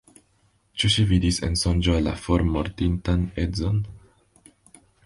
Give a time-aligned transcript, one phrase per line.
[0.83, 3.81] Ĉu ŝi vidis en sonĝo la formortintan edzon?